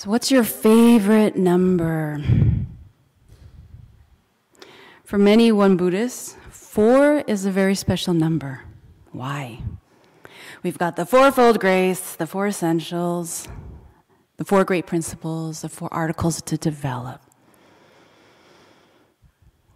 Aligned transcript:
So, 0.00 0.08
what's 0.08 0.30
your 0.30 0.44
favorite 0.44 1.36
number? 1.36 2.24
For 5.04 5.18
many 5.18 5.52
Won 5.52 5.76
Buddhists, 5.76 6.36
four 6.48 7.22
is 7.26 7.44
a 7.44 7.50
very 7.50 7.74
special 7.74 8.14
number. 8.14 8.62
Why? 9.12 9.60
We've 10.62 10.78
got 10.78 10.96
the 10.96 11.04
Fourfold 11.04 11.60
Grace, 11.60 12.16
the 12.16 12.26
Four 12.26 12.46
Essentials, 12.46 13.46
the 14.38 14.46
Four 14.46 14.64
Great 14.64 14.86
Principles, 14.86 15.60
the 15.60 15.68
Four 15.68 15.92
Articles 15.92 16.40
to 16.40 16.56
Develop. 16.56 17.20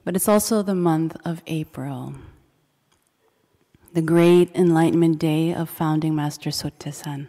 But 0.07 0.17
it's 0.17 0.27
also 0.27 0.63
the 0.63 0.75
month 0.75 1.19
of 1.27 1.43
April, 1.47 2.15
the 3.93 4.01
great 4.01 4.51
enlightenment 4.57 5.19
day 5.19 5.53
of 5.53 5.69
founding 5.69 6.15
Master 6.15 6.49
Sotaesan 6.49 7.27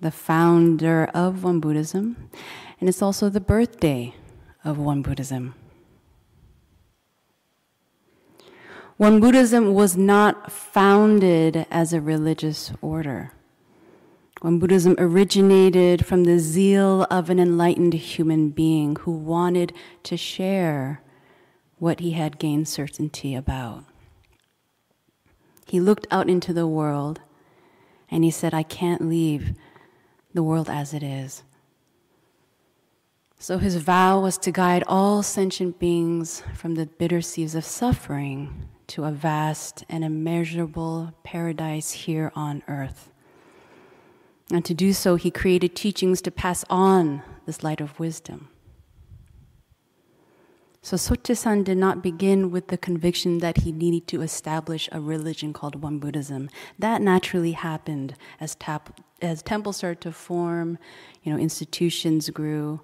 the 0.00 0.10
founder 0.10 1.04
of 1.12 1.44
Won 1.44 1.60
Buddhism, 1.60 2.30
and 2.78 2.88
it's 2.88 3.02
also 3.02 3.28
the 3.28 3.40
birthday 3.40 4.14
of 4.64 4.78
Won 4.78 5.02
Buddhism. 5.02 5.54
Won 8.96 9.20
Buddhism 9.20 9.74
was 9.74 9.96
not 9.96 10.52
founded 10.52 11.66
as 11.70 11.92
a 11.92 12.00
religious 12.00 12.72
order. 12.82 13.32
Won 14.42 14.58
Buddhism 14.58 14.94
originated 14.98 16.04
from 16.04 16.24
the 16.24 16.38
zeal 16.38 17.06
of 17.10 17.28
an 17.28 17.38
enlightened 17.38 17.94
human 17.94 18.50
being 18.50 18.96
who 18.96 19.12
wanted 19.12 19.72
to 20.02 20.16
share 20.16 21.02
what 21.78 22.00
he 22.00 22.12
had 22.12 22.38
gained 22.38 22.68
certainty 22.68 23.34
about. 23.34 23.84
He 25.66 25.80
looked 25.80 26.06
out 26.10 26.28
into 26.28 26.52
the 26.52 26.66
world 26.66 27.20
and 28.10 28.24
he 28.24 28.30
said, 28.30 28.52
I 28.52 28.62
can't 28.62 29.08
leave 29.08 29.54
the 30.34 30.42
world 30.42 30.68
as 30.70 30.94
it 30.94 31.02
is. 31.02 31.42
So 33.38 33.58
his 33.58 33.76
vow 33.76 34.20
was 34.20 34.36
to 34.38 34.52
guide 34.52 34.84
all 34.86 35.22
sentient 35.22 35.78
beings 35.78 36.42
from 36.54 36.74
the 36.74 36.86
bitter 36.86 37.22
seas 37.22 37.54
of 37.54 37.64
suffering 37.64 38.68
to 38.88 39.04
a 39.04 39.10
vast 39.10 39.84
and 39.88 40.04
immeasurable 40.04 41.14
paradise 41.24 41.92
here 41.92 42.32
on 42.34 42.62
earth. 42.68 43.10
And 44.52 44.64
to 44.64 44.74
do 44.74 44.92
so, 44.92 45.14
he 45.14 45.30
created 45.30 45.74
teachings 45.74 46.20
to 46.22 46.30
pass 46.30 46.64
on 46.68 47.22
this 47.46 47.62
light 47.62 47.80
of 47.80 47.98
wisdom. 47.98 48.48
So 50.82 50.96
Sotaesan 50.96 51.62
did 51.64 51.76
not 51.76 52.02
begin 52.02 52.50
with 52.50 52.68
the 52.68 52.78
conviction 52.78 53.38
that 53.38 53.58
he 53.58 53.72
needed 53.72 54.06
to 54.08 54.22
establish 54.22 54.88
a 54.90 55.00
religion 55.00 55.52
called 55.52 55.82
Won 55.82 55.98
Buddhism. 55.98 56.48
That 56.78 57.02
naturally 57.02 57.52
happened 57.52 58.14
as, 58.40 58.54
tap, 58.54 58.98
as 59.20 59.42
temples 59.42 59.76
started 59.76 60.00
to 60.02 60.12
form, 60.12 60.78
you 61.22 61.32
know, 61.32 61.38
institutions 61.38 62.30
grew. 62.30 62.80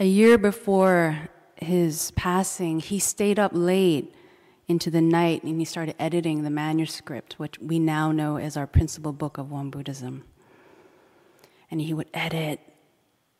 A 0.00 0.06
year 0.06 0.38
before 0.38 1.28
his 1.56 2.10
passing, 2.12 2.80
he 2.80 2.98
stayed 2.98 3.38
up 3.38 3.52
late 3.54 4.14
into 4.66 4.90
the 4.90 5.00
night 5.02 5.42
and 5.42 5.58
he 5.58 5.64
started 5.64 5.94
editing 5.98 6.42
the 6.42 6.50
manuscript, 6.50 7.38
which 7.38 7.58
we 7.58 7.78
now 7.78 8.12
know 8.12 8.38
as 8.38 8.56
our 8.56 8.66
principal 8.66 9.12
book 9.12 9.36
of 9.36 9.50
Won 9.50 9.68
Buddhism. 9.68 10.24
And 11.70 11.82
he 11.82 11.92
would 11.92 12.08
edit 12.14 12.60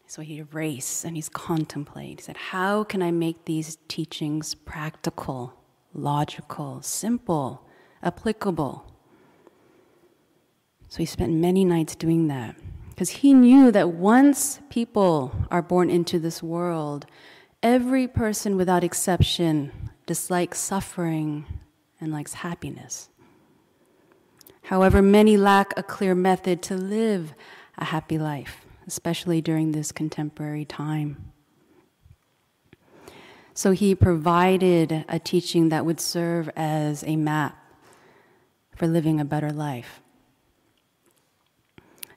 so 0.06 0.22
he 0.22 0.38
erased 0.38 1.04
and 1.04 1.16
he's 1.16 1.28
contemplate. 1.28 2.20
He 2.20 2.24
said, 2.24 2.36
How 2.36 2.84
can 2.84 3.02
I 3.02 3.10
make 3.10 3.44
these 3.44 3.78
teachings 3.88 4.54
practical, 4.54 5.54
logical, 5.92 6.80
simple, 6.82 7.66
applicable? 8.02 8.92
So 10.88 10.98
he 10.98 11.06
spent 11.06 11.32
many 11.32 11.64
nights 11.64 11.96
doing 11.96 12.28
that 12.28 12.54
because 12.90 13.10
he 13.10 13.34
knew 13.34 13.72
that 13.72 13.90
once 13.90 14.60
people 14.70 15.32
are 15.50 15.62
born 15.62 15.90
into 15.90 16.18
this 16.18 16.42
world, 16.42 17.06
every 17.62 18.06
person 18.06 18.56
without 18.56 18.84
exception 18.84 19.72
dislikes 20.06 20.60
suffering 20.60 21.44
and 22.00 22.12
likes 22.12 22.34
happiness. 22.34 23.08
However, 24.62 25.02
many 25.02 25.36
lack 25.36 25.72
a 25.76 25.82
clear 25.82 26.14
method 26.14 26.62
to 26.62 26.76
live 26.76 27.34
a 27.76 27.86
happy 27.86 28.18
life 28.18 28.65
especially 28.86 29.40
during 29.40 29.72
this 29.72 29.92
contemporary 29.92 30.64
time. 30.64 31.32
So 33.54 33.72
he 33.72 33.94
provided 33.94 35.04
a 35.08 35.18
teaching 35.18 35.70
that 35.70 35.86
would 35.86 36.00
serve 36.00 36.50
as 36.56 37.02
a 37.04 37.16
map 37.16 37.56
for 38.76 38.86
living 38.86 39.18
a 39.18 39.24
better 39.24 39.50
life. 39.50 40.02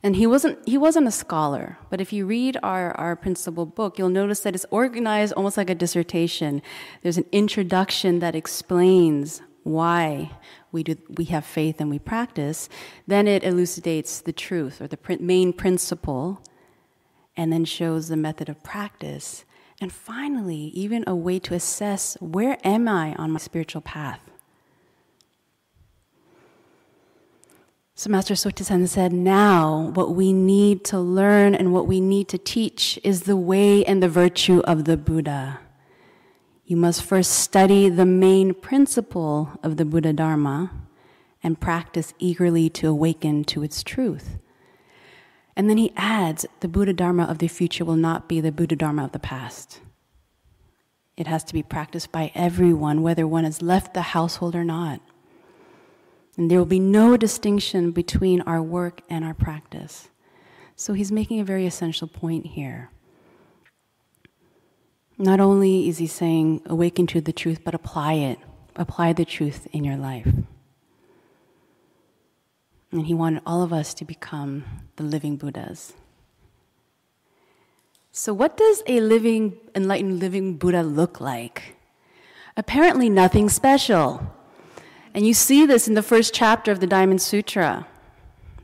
And 0.02 0.16
he 0.16 0.28
wasn't, 0.28 0.60
he 0.68 0.78
wasn't 0.78 1.08
a 1.08 1.12
scholar, 1.12 1.78
but 1.90 2.00
if 2.00 2.14
you 2.14 2.26
read 2.26 2.58
our, 2.64 2.92
our 2.98 3.16
principal 3.16 3.66
book, 3.66 3.98
you'll 3.98 4.10
notice 4.10 4.42
that 4.42 4.56
it's 4.56 4.66
organized 4.70 5.34
almost 5.34 5.58
like 5.58 5.70
a 5.70 5.76
dissertation. 5.76 6.62
There's 7.04 7.18
an 7.18 7.26
introduction 7.32 8.20
that 8.20 8.36
explains 8.36 9.42
why 9.64 10.32
we, 10.72 10.84
do, 10.84 10.96
we 11.10 11.26
have 11.26 11.46
faith 11.46 11.82
and 11.82 11.90
we 11.90 12.00
practice. 12.00 12.70
Then 13.08 13.28
it 13.28 13.44
elucidates 13.44 14.22
the 14.22 14.32
truth 14.32 14.82
or 14.82 14.88
the 14.88 14.98
pr- 14.98 15.14
main 15.20 15.52
principle 15.52 16.42
and 17.40 17.54
then 17.54 17.64
shows 17.64 18.10
the 18.10 18.18
method 18.18 18.50
of 18.50 18.62
practice. 18.64 19.46
And 19.80 19.94
finally, 19.94 20.74
even 20.76 21.06
a 21.08 21.16
way 21.16 21.40
to 21.40 21.54
assess 21.54 22.18
where 22.20 22.58
am 22.66 22.90
I 22.90 23.14
on 23.14 23.32
my 23.32 23.40
spiritual 23.40 23.80
path? 23.80 24.20
So 27.96 28.10
Master 28.10 28.34
Sotaesan 28.34 28.90
said, 28.90 29.14
now 29.14 29.90
what 29.94 30.16
we 30.16 30.34
need 30.34 30.84
to 30.86 31.00
learn 31.00 31.56
and 31.56 31.72
what 31.72 31.88
we 31.88 32.02
need 32.02 32.28
to 32.28 32.38
teach 32.38 33.00
is 33.06 33.22
the 33.22 33.38
way 33.38 33.86
and 33.86 34.04
the 34.04 34.10
virtue 34.10 34.60
of 34.66 34.84
the 34.84 34.98
Buddha. 34.98 35.62
You 36.66 36.76
must 36.76 37.02
first 37.02 37.32
study 37.32 37.88
the 37.88 38.06
main 38.06 38.54
principle 38.54 39.58
of 39.64 39.78
the 39.78 39.86
Buddha 39.86 40.12
Dharma 40.12 40.72
and 41.42 41.58
practice 41.58 42.14
eagerly 42.20 42.70
to 42.72 42.90
awaken 42.90 43.46
to 43.46 43.64
its 43.64 43.82
truth. 43.82 44.40
And 45.60 45.70
then 45.70 45.76
he 45.76 45.92
adds 45.98 46.46
the 46.62 46.70
Buddha 46.70 46.94
Dharma 46.94 47.24
of 47.24 47.40
the 47.40 47.50
future 47.50 47.84
will 47.84 47.98
not 47.98 48.30
be 48.30 48.40
the 48.40 48.50
Buddha 48.50 48.78
Dharma 48.78 49.04
of 49.04 49.12
the 49.12 49.20
past. 49.20 49.82
It 51.18 51.28
has 51.28 51.44
to 51.44 51.54
be 51.54 51.62
practiced 51.62 52.14
by 52.14 52.32
everyone, 52.34 53.02
whether 53.02 53.28
one 53.28 53.44
has 53.44 53.62
left 53.62 53.94
the 53.94 54.16
household 54.16 54.56
or 54.56 54.64
not. 54.64 55.02
And 56.38 56.50
there 56.50 56.60
will 56.60 56.66
be 56.66 56.80
no 56.80 57.18
distinction 57.18 57.92
between 57.92 58.40
our 58.44 58.62
work 58.62 59.02
and 59.10 59.26
our 59.26 59.34
practice. 59.34 60.08
So 60.78 60.94
he's 60.94 61.12
making 61.12 61.42
a 61.42 61.44
very 61.44 61.66
essential 61.66 62.08
point 62.08 62.46
here. 62.46 62.90
Not 65.18 65.42
only 65.42 65.90
is 65.90 65.98
he 65.98 66.08
saying, 66.08 66.62
awaken 66.68 67.06
to 67.08 67.20
the 67.20 67.34
truth, 67.34 67.66
but 67.66 67.76
apply 67.76 68.14
it. 68.14 68.40
Apply 68.78 69.12
the 69.12 69.26
truth 69.26 69.68
in 69.74 69.84
your 69.84 69.98
life. 69.98 70.30
And 72.92 73.06
he 73.06 73.14
wanted 73.14 73.42
all 73.46 73.62
of 73.62 73.72
us 73.72 73.94
to 73.96 74.06
become 74.06 74.64
the 74.96 75.04
living 75.04 75.38
Buddhas. 75.38 75.94
So, 78.12 78.34
what 78.34 78.58
does 78.58 78.82
a 78.88 79.00
living, 79.00 79.58
enlightened 79.76 80.20
living 80.20 80.58
Buddha 80.58 80.82
look 80.82 81.22
like? 81.22 81.76
Apparently, 82.58 83.10
nothing 83.10 83.48
special. 83.48 84.36
And 85.14 85.26
you 85.26 85.34
see 85.34 85.66
this 85.66 85.88
in 85.88 85.94
the 85.94 86.04
first 86.04 86.34
chapter 86.34 86.72
of 86.72 86.80
the 86.80 86.88
Diamond 86.88 87.22
Sutra. 87.22 87.88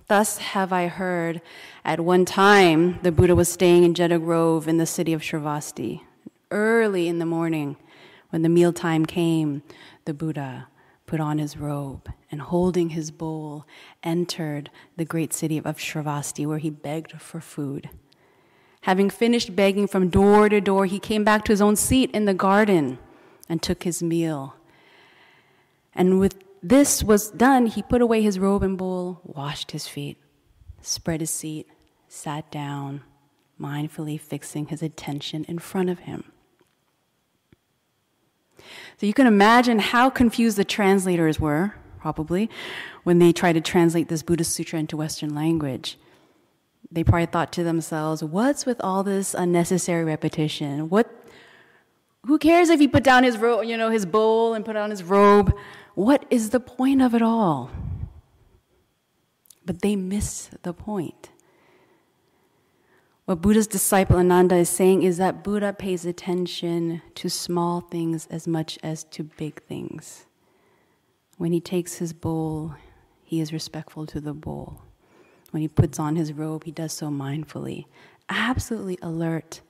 Thus 0.07 0.37
have 0.37 0.73
I 0.73 0.87
heard 0.87 1.41
at 1.83 1.99
one 1.99 2.25
time 2.25 2.99
the 3.01 3.11
Buddha 3.11 3.35
was 3.35 3.49
staying 3.49 3.83
in 3.83 3.93
Jeta 3.93 4.19
Grove 4.19 4.67
in 4.67 4.77
the 4.77 4.85
city 4.85 5.13
of 5.13 5.21
Shravasti. 5.21 6.01
Early 6.51 7.07
in 7.07 7.19
the 7.19 7.25
morning, 7.25 7.77
when 8.29 8.41
the 8.41 8.49
mealtime 8.49 9.05
came, 9.05 9.63
the 10.05 10.13
Buddha 10.13 10.67
put 11.05 11.19
on 11.19 11.37
his 11.37 11.57
robe, 11.57 12.09
and 12.31 12.41
holding 12.41 12.89
his 12.89 13.11
bowl, 13.11 13.65
entered 14.03 14.69
the 14.97 15.05
great 15.05 15.33
city 15.33 15.57
of 15.57 15.77
Shravasti, 15.77 16.45
where 16.45 16.57
he 16.57 16.69
begged 16.69 17.19
for 17.21 17.39
food. 17.39 17.89
Having 18.81 19.09
finished 19.09 19.55
begging 19.55 19.87
from 19.87 20.09
door 20.09 20.49
to 20.49 20.61
door, 20.61 20.85
he 20.85 20.99
came 20.99 21.23
back 21.23 21.43
to 21.45 21.51
his 21.51 21.61
own 21.61 21.75
seat 21.75 22.11
in 22.11 22.25
the 22.25 22.33
garden 22.33 22.99
and 23.49 23.61
took 23.61 23.83
his 23.83 24.03
meal. 24.03 24.55
And 25.93 26.19
with 26.19 26.35
this 26.61 27.03
was 27.03 27.31
done, 27.31 27.67
he 27.67 27.81
put 27.81 28.01
away 28.01 28.21
his 28.21 28.37
robe 28.37 28.63
and 28.63 28.77
bowl, 28.77 29.21
washed 29.23 29.71
his 29.71 29.87
feet, 29.87 30.17
spread 30.81 31.21
his 31.21 31.31
seat, 31.31 31.67
sat 32.07 32.51
down, 32.51 33.01
mindfully 33.59 34.19
fixing 34.19 34.67
his 34.67 34.81
attention 34.81 35.45
in 35.45 35.59
front 35.59 35.89
of 35.89 35.99
him. 35.99 36.31
So 38.97 39.05
you 39.05 39.13
can 39.13 39.27
imagine 39.27 39.79
how 39.79 40.09
confused 40.09 40.57
the 40.57 40.63
translators 40.63 41.39
were, 41.39 41.75
probably, 41.99 42.49
when 43.03 43.19
they 43.19 43.33
tried 43.33 43.53
to 43.53 43.61
translate 43.61 44.07
this 44.07 44.23
Buddhist 44.23 44.53
sutra 44.53 44.79
into 44.79 44.97
Western 44.97 45.35
language. 45.35 45.97
They 46.91 47.03
probably 47.03 47.25
thought 47.25 47.51
to 47.53 47.63
themselves, 47.63 48.23
what's 48.23 48.65
with 48.65 48.79
all 48.81 49.03
this 49.03 49.33
unnecessary 49.33 50.03
repetition? 50.05 50.89
What 50.89 51.11
who 52.25 52.39
cares 52.39 52.69
if 52.69 52.79
he 52.79 52.87
put 52.87 53.03
down 53.03 53.23
his 53.23 53.37
ro- 53.37 53.61
you 53.61 53.77
know 53.77 53.89
his 53.89 54.05
bowl 54.05 54.53
and 54.53 54.65
put 54.65 54.75
on 54.75 54.89
his 54.89 55.03
robe? 55.03 55.53
What 55.93 56.25
is 56.29 56.49
the 56.49 56.59
point 56.59 57.01
of 57.01 57.13
it 57.13 57.21
all? 57.21 57.69
but 59.65 59.81
they 59.81 59.95
miss 59.95 60.49
the 60.61 60.73
point. 60.73 61.29
What 63.25 63.41
Buddha's 63.41 63.65
disciple 63.65 64.17
Ananda 64.17 64.55
is 64.55 64.69
saying 64.69 65.01
is 65.01 65.17
that 65.17 65.43
Buddha 65.43 65.73
pays 65.73 66.05
attention 66.05 67.01
to 67.15 67.27
small 67.27 67.81
things 67.81 68.27
as 68.27 68.47
much 68.47 68.77
as 68.83 69.03
to 69.05 69.23
big 69.23 69.63
things. 69.63 70.27
When 71.37 71.51
he 71.51 71.59
takes 71.59 71.95
his 71.95 72.13
bowl, 72.13 72.75
he 73.23 73.41
is 73.41 73.51
respectful 73.51 74.05
to 74.05 74.21
the 74.21 74.35
bowl. 74.35 74.83
When 75.49 75.61
he 75.61 75.67
puts 75.67 75.97
on 75.97 76.15
his 76.15 76.33
robe, 76.33 76.65
he 76.65 76.71
does 76.71 76.93
so 76.93 77.07
mindfully, 77.07 77.85
absolutely 78.29 78.99
alert, 79.01 79.61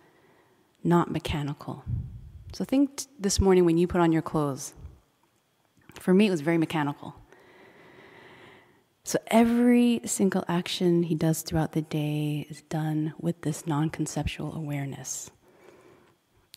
not 0.84 1.10
mechanical. 1.10 1.86
So 2.52 2.66
think 2.66 2.98
t- 2.98 3.06
this 3.18 3.40
morning 3.40 3.63
when 3.63 3.78
you 3.78 3.88
put 3.88 4.02
on 4.02 4.12
your 4.12 4.22
clothes. 4.22 4.74
For 6.02 6.13
me, 6.13 6.28
it 6.28 6.31
was 6.31 6.42
very 6.42 6.57
mechanical. 6.57 7.16
So 9.06 9.19
every 9.28 10.02
single 10.04 10.44
action 10.48 11.04
he 11.04 11.13
does 11.13 11.44
throughout 11.44 11.74
the 11.74 11.84
day 11.84 12.48
is 12.50 12.63
done 12.63 13.13
with 13.19 13.40
this 13.42 13.68
non 13.68 13.92
conceptual 13.92 14.56
awareness. 14.56 15.30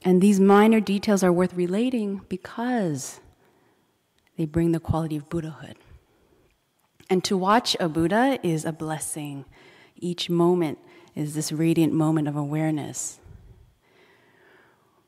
And 0.02 0.22
these 0.22 0.40
minor 0.40 0.80
details 0.80 1.22
are 1.22 1.30
worth 1.30 1.52
relating 1.52 2.22
because 2.30 3.20
they 4.38 4.46
bring 4.46 4.72
the 4.72 4.80
quality 4.80 5.14
of 5.14 5.28
Buddhahood. 5.28 5.76
And 7.10 7.22
to 7.24 7.36
watch 7.36 7.76
a 7.78 7.88
Buddha 7.88 8.38
is 8.42 8.64
a 8.64 8.72
blessing. 8.72 9.44
Each 9.96 10.30
moment 10.30 10.78
is 11.14 11.34
this 11.34 11.52
radiant 11.52 11.92
moment 11.92 12.28
of 12.28 12.36
awareness. 12.36 13.20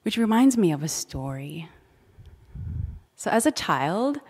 Which 0.03 0.19
reminds 0.19 0.59
me 0.59 0.73
of 0.73 0.83
a 0.83 0.89
story. 0.89 1.71
So, 3.17 3.31
as 3.31 3.47
a 3.47 3.53
child, 3.53 4.21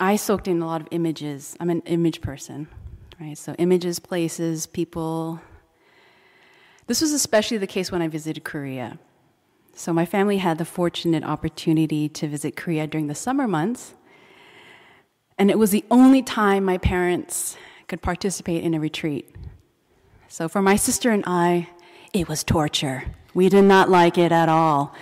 I 0.00 0.16
soaked 0.16 0.48
in 0.48 0.62
a 0.62 0.66
lot 0.66 0.80
of 0.80 0.88
images. 0.90 1.54
I'm 1.60 1.68
an 1.68 1.82
image 1.82 2.22
person, 2.22 2.68
right? 3.20 3.36
So, 3.36 3.54
images, 3.58 3.98
places, 3.98 4.66
people. 4.66 5.42
This 6.86 7.02
was 7.02 7.12
especially 7.12 7.58
the 7.58 7.66
case 7.66 7.92
when 7.92 8.00
I 8.00 8.08
visited 8.08 8.42
Korea. 8.42 8.98
So, 9.74 9.92
my 9.92 10.06
family 10.06 10.38
had 10.38 10.56
the 10.56 10.64
fortunate 10.64 11.22
opportunity 11.22 12.08
to 12.08 12.26
visit 12.26 12.56
Korea 12.56 12.86
during 12.86 13.08
the 13.08 13.14
summer 13.14 13.46
months. 13.46 13.94
And 15.36 15.50
it 15.50 15.58
was 15.58 15.70
the 15.70 15.84
only 15.90 16.22
time 16.22 16.64
my 16.64 16.78
parents 16.78 17.58
could 17.86 18.00
participate 18.00 18.64
in 18.64 18.72
a 18.72 18.80
retreat. 18.80 19.34
So, 20.28 20.48
for 20.48 20.62
my 20.62 20.76
sister 20.76 21.10
and 21.10 21.24
I, 21.26 21.68
it 22.14 22.26
was 22.26 22.42
torture. 22.42 23.04
We 23.34 23.50
did 23.50 23.64
not 23.64 23.90
like 23.90 24.16
it 24.16 24.32
at 24.32 24.48
all. 24.48 24.94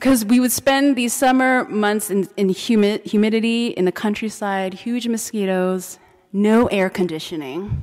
Because 0.00 0.24
we 0.24 0.40
would 0.40 0.50
spend 0.50 0.96
these 0.96 1.12
summer 1.12 1.66
months 1.66 2.10
in, 2.10 2.26
in 2.38 2.48
humid, 2.48 3.04
humidity 3.04 3.66
in 3.66 3.84
the 3.84 3.92
countryside, 3.92 4.72
huge 4.72 5.06
mosquitoes, 5.06 5.98
no 6.32 6.68
air 6.68 6.88
conditioning. 6.88 7.82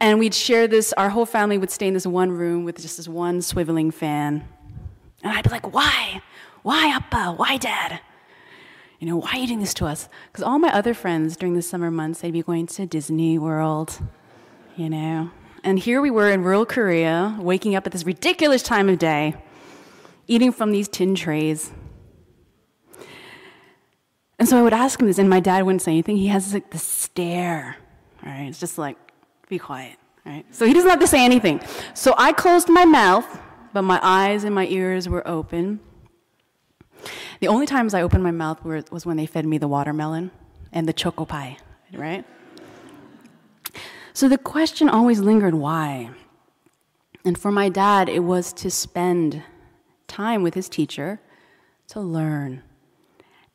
And 0.00 0.18
we'd 0.18 0.32
share 0.32 0.66
this, 0.66 0.94
our 0.94 1.10
whole 1.10 1.26
family 1.26 1.58
would 1.58 1.70
stay 1.70 1.86
in 1.86 1.92
this 1.92 2.06
one 2.06 2.32
room 2.32 2.64
with 2.64 2.80
just 2.80 2.96
this 2.96 3.06
one 3.06 3.40
swiveling 3.40 3.92
fan. 3.92 4.48
And 5.22 5.34
I'd 5.34 5.44
be 5.44 5.50
like, 5.50 5.74
why? 5.74 6.22
Why, 6.62 6.96
Appa? 6.96 7.34
Why, 7.36 7.58
Dad? 7.58 8.00
You 8.98 9.08
know, 9.08 9.18
why 9.18 9.32
are 9.32 9.38
you 9.40 9.48
doing 9.48 9.60
this 9.60 9.74
to 9.74 9.84
us? 9.84 10.08
Because 10.32 10.42
all 10.42 10.58
my 10.58 10.72
other 10.72 10.94
friends 10.94 11.36
during 11.36 11.52
the 11.52 11.60
summer 11.60 11.90
months, 11.90 12.22
they'd 12.22 12.30
be 12.30 12.40
going 12.40 12.66
to 12.68 12.86
Disney 12.86 13.38
World, 13.38 14.00
you 14.76 14.88
know. 14.88 15.30
And 15.62 15.78
here 15.78 16.00
we 16.00 16.10
were 16.10 16.30
in 16.30 16.42
rural 16.42 16.64
Korea, 16.64 17.36
waking 17.38 17.74
up 17.74 17.84
at 17.84 17.92
this 17.92 18.06
ridiculous 18.06 18.62
time 18.62 18.88
of 18.88 18.98
day 18.98 19.34
eating 20.28 20.52
from 20.52 20.70
these 20.70 20.86
tin 20.86 21.14
trays. 21.14 21.72
And 24.38 24.48
so 24.48 24.56
I 24.56 24.62
would 24.62 24.72
ask 24.72 25.00
him 25.00 25.06
this, 25.08 25.18
and 25.18 25.28
my 25.28 25.40
dad 25.40 25.64
wouldn't 25.64 25.82
say 25.82 25.90
anything. 25.90 26.16
He 26.16 26.28
has 26.28 26.54
like 26.54 26.70
this 26.70 26.84
stare, 26.84 27.76
right? 28.24 28.42
It's 28.42 28.60
just 28.60 28.78
like, 28.78 28.96
be 29.48 29.58
quiet, 29.58 29.96
right? 30.24 30.44
So 30.54 30.64
he 30.64 30.72
doesn't 30.72 30.88
have 30.88 31.00
to 31.00 31.08
say 31.08 31.24
anything. 31.24 31.60
So 31.94 32.14
I 32.16 32.32
closed 32.32 32.68
my 32.68 32.84
mouth, 32.84 33.26
but 33.72 33.82
my 33.82 33.98
eyes 34.00 34.44
and 34.44 34.54
my 34.54 34.66
ears 34.66 35.08
were 35.08 35.26
open. 35.26 35.80
The 37.40 37.48
only 37.48 37.66
times 37.66 37.94
I 37.94 38.02
opened 38.02 38.22
my 38.22 38.30
mouth 38.30 38.62
were, 38.62 38.84
was 38.90 39.04
when 39.04 39.16
they 39.16 39.26
fed 39.26 39.46
me 39.46 39.58
the 39.58 39.68
watermelon 39.68 40.30
and 40.72 40.86
the 40.86 40.92
choco 40.92 41.24
pie, 41.24 41.56
right? 41.92 42.24
So 44.12 44.28
the 44.28 44.38
question 44.38 44.88
always 44.88 45.20
lingered 45.20 45.54
why? 45.54 46.10
And 47.24 47.38
for 47.38 47.50
my 47.50 47.68
dad, 47.68 48.08
it 48.08 48.20
was 48.20 48.52
to 48.54 48.70
spend 48.70 49.42
time 50.08 50.42
with 50.42 50.54
his 50.54 50.68
teacher 50.68 51.20
to 51.88 52.00
learn 52.00 52.62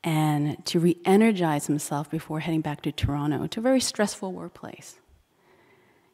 and 0.03 0.63
to 0.65 0.79
re 0.79 0.97
energize 1.05 1.67
himself 1.67 2.09
before 2.09 2.41
heading 2.41 2.61
back 2.61 2.81
to 2.81 2.91
Toronto, 2.91 3.47
to 3.47 3.59
a 3.59 3.63
very 3.63 3.79
stressful 3.79 4.31
workplace. 4.31 4.99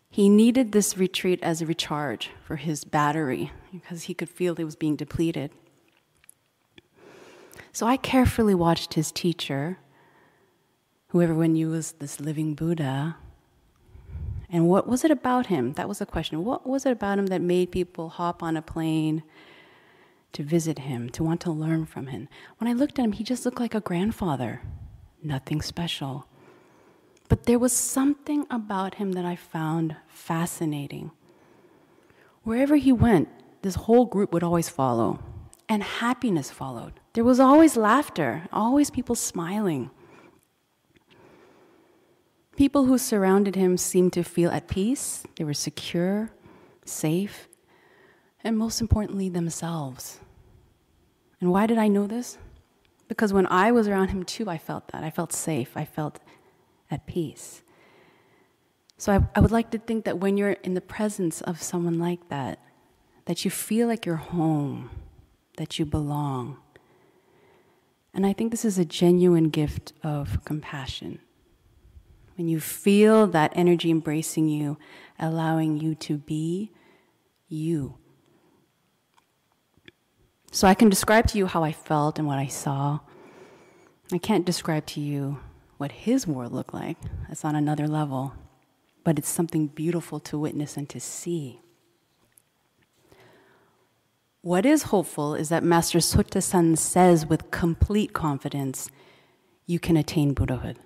He 0.10 0.28
needed 0.30 0.72
this 0.72 0.98
retreat 0.98 1.40
as 1.44 1.62
a 1.62 1.66
recharge 1.66 2.32
for 2.44 2.56
his 2.56 2.84
battery 2.84 3.52
because 3.72 4.04
he 4.04 4.14
could 4.14 4.30
feel 4.30 4.56
it 4.56 4.64
was 4.64 4.76
being 4.76 4.96
depleted. 4.96 5.52
So 7.72 7.86
I 7.86 7.98
carefully 7.98 8.56
watched 8.56 8.96
his 8.96 9.12
teacher, 9.12 9.78
whoever 11.10 11.36
one 11.36 11.54
knew 11.54 11.70
was 11.70 11.94
this 11.94 12.20
living 12.20 12.56
Buddha. 12.56 13.18
And 14.50 14.68
what 14.68 14.88
was 14.88 15.06
it 15.06 15.12
about 15.12 15.46
him? 15.48 15.74
That 15.74 15.88
was 15.88 16.00
the 16.00 16.08
question. 16.08 16.44
What 16.44 16.66
was 16.66 16.88
it 16.88 16.92
about 16.92 17.20
him 17.20 17.28
that 17.28 17.42
made 17.42 17.72
people 17.72 18.10
hop 18.10 18.42
on 18.42 18.58
a 18.58 18.64
plane 18.64 19.22
to 20.34 20.44
visit 20.44 20.80
him, 20.80 21.10
to 21.10 21.24
want 21.24 21.42
to 21.42 21.52
learn 21.52 21.86
from 21.86 22.08
him. 22.08 22.30
When 22.58 22.70
I 22.70 22.74
looked 22.74 23.00
at 23.00 23.06
him, 23.06 23.14
he 23.14 23.24
just 23.24 23.46
looked 23.46 23.60
like 23.60 23.76
a 23.76 23.82
grandfather, 23.82 24.62
nothing 25.22 25.62
special. 25.62 26.28
But 27.28 27.44
there 27.44 27.60
was 27.60 27.74
something 27.74 28.46
about 28.50 28.96
him 28.96 29.12
that 29.14 29.26
I 29.26 29.36
found 29.36 29.96
fascinating. 30.08 31.12
Wherever 32.44 32.78
he 32.78 32.92
went, 32.92 33.28
this 33.62 33.76
whole 33.76 34.06
group 34.06 34.34
would 34.34 34.44
always 34.44 34.70
follow, 34.70 35.20
and 35.68 35.84
happiness 35.84 36.50
followed. 36.50 36.94
There 37.14 37.24
was 37.24 37.40
always 37.40 37.76
laughter, 37.76 38.48
always 38.54 38.90
people 38.90 39.16
smiling. 39.16 39.92
People 42.56 42.86
who 42.86 42.98
surrounded 42.98 43.56
him 43.56 43.78
seemed 43.78 44.14
to 44.14 44.24
feel 44.24 44.52
at 44.52 44.68
peace, 44.68 45.24
they 45.36 45.44
were 45.44 45.54
secure, 45.54 46.32
safe, 46.86 47.49
and 48.44 48.58
most 48.58 48.82
importantly, 48.82 49.30
themselves. 49.30 50.20
And 51.42 51.52
why 51.52 51.68
did 51.68 51.78
I 51.78 51.88
know 51.88 52.08
this? 52.08 52.38
Because 53.08 53.34
when 53.34 53.48
I 53.48 53.72
was 53.72 53.88
around 53.88 54.10
him 54.10 54.24
too, 54.24 54.50
I 54.50 54.58
felt 54.58 54.88
that. 54.90 55.04
I 55.04 55.10
felt 55.10 55.34
safe. 55.34 55.76
I 55.76 55.86
felt 55.86 56.20
at 56.92 57.06
peace. 57.06 57.64
So 58.98 59.14
I, 59.14 59.26
I 59.36 59.40
would 59.40 59.52
like 59.52 59.72
to 59.72 59.80
think 59.80 60.06
that 60.06 60.20
when 60.20 60.38
you're 60.38 60.52
in 60.52 60.74
the 60.74 60.82
presence 60.82 61.42
of 61.42 61.62
someone 61.62 62.00
like 62.00 62.30
that, 62.30 62.60
that 63.26 63.46
you 63.46 63.52
feel 63.52 63.88
like 63.88 64.06
you're 64.06 64.16
home, 64.16 64.90
that 65.58 65.80
you 65.80 65.86
belong. 65.86 66.58
And 68.14 68.26
I 68.26 68.34
think 68.34 68.52
this 68.52 68.66
is 68.66 68.78
a 68.78 68.86
genuine 68.86 69.50
gift 69.50 69.94
of 70.04 70.44
compassion. 70.46 71.20
When 72.38 72.48
you 72.48 72.60
feel 72.60 73.28
that 73.28 73.54
energy 73.56 73.92
embracing 73.92 74.50
you, 74.50 74.78
allowing 75.20 75.78
you 75.78 75.96
to 75.96 76.18
be 76.18 76.72
you. 77.48 77.96
So 80.52 80.68
I 80.68 80.74
can 80.74 80.90
describe 80.90 81.28
to 81.28 81.38
you 81.38 81.46
how 81.46 81.64
I 81.64 81.72
felt 81.72 82.18
and 82.18 82.28
what 82.28 82.40
I 82.40 82.48
saw. 82.48 83.00
I 84.12 84.18
can't 84.18 84.46
describe 84.46 84.86
to 84.88 85.00
you 85.00 85.40
what 85.78 85.92
his 85.92 86.26
world 86.26 86.52
looked 86.52 86.74
like. 86.74 86.98
That's 87.28 87.46
on 87.46 87.56
another 87.56 87.88
level. 87.88 88.34
But 89.04 89.20
it's 89.20 89.30
something 89.30 89.68
beautiful 89.68 90.20
to 90.22 90.40
witness 90.40 90.76
and 90.76 90.90
to 90.90 91.00
see. 91.00 91.62
What 94.42 94.66
is 94.66 94.84
hopeful 94.84 95.36
is 95.36 95.50
that 95.50 95.64
Master 95.64 96.00
Sotaesan 96.00 96.78
says 96.78 97.26
with 97.26 97.52
complete 97.52 98.14
confidence, 98.14 98.90
you 99.66 99.80
can 99.80 99.98
attain 99.98 100.34
Buddhahood. 100.34 100.80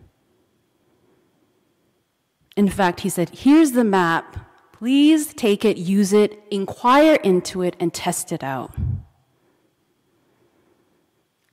In 2.55 2.67
fact, 2.67 3.01
he 3.01 3.09
said, 3.09 3.29
Here's 3.29 3.71
the 3.71 3.83
map. 3.83 4.37
Please 4.73 5.33
take 5.33 5.63
it, 5.63 5.77
use 5.77 6.11
it, 6.11 6.43
inquire 6.51 7.15
into 7.23 7.61
it, 7.61 7.75
and 7.79 7.93
test 7.93 8.31
it 8.31 8.43
out. 8.43 8.73